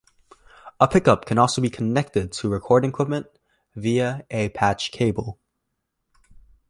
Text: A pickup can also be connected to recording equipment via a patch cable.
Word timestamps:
A 0.79 0.87
pickup 0.87 1.25
can 1.25 1.37
also 1.37 1.61
be 1.61 1.69
connected 1.69 2.31
to 2.31 2.49
recording 2.49 2.89
equipment 2.89 3.27
via 3.75 4.25
a 4.31 4.49
patch 4.49 4.91
cable. 4.91 5.37